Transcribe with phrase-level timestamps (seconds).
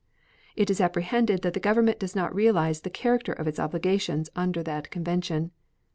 [0.55, 4.63] It is apprehended that that Government does not realize the character of its obligations under
[4.63, 5.51] that convention.